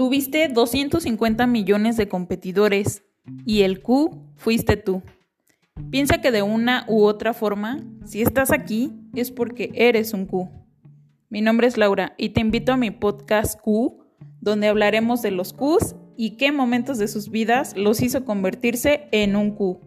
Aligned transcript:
Tuviste 0.00 0.48
250 0.48 1.46
millones 1.46 1.98
de 1.98 2.08
competidores 2.08 3.02
y 3.44 3.60
el 3.64 3.82
Q 3.82 4.32
fuiste 4.34 4.78
tú. 4.78 5.02
Piensa 5.90 6.22
que 6.22 6.30
de 6.30 6.40
una 6.40 6.86
u 6.88 7.02
otra 7.02 7.34
forma, 7.34 7.80
si 8.06 8.22
estás 8.22 8.50
aquí, 8.50 8.94
es 9.14 9.30
porque 9.30 9.70
eres 9.74 10.14
un 10.14 10.24
Q. 10.24 10.48
Mi 11.28 11.42
nombre 11.42 11.66
es 11.66 11.76
Laura 11.76 12.14
y 12.16 12.30
te 12.30 12.40
invito 12.40 12.72
a 12.72 12.78
mi 12.78 12.90
podcast 12.90 13.60
Q, 13.60 13.98
donde 14.40 14.68
hablaremos 14.68 15.20
de 15.20 15.32
los 15.32 15.52
Qs 15.52 15.94
y 16.16 16.38
qué 16.38 16.50
momentos 16.50 16.96
de 16.96 17.06
sus 17.06 17.28
vidas 17.28 17.76
los 17.76 18.00
hizo 18.00 18.24
convertirse 18.24 19.06
en 19.12 19.36
un 19.36 19.50
Q. 19.50 19.80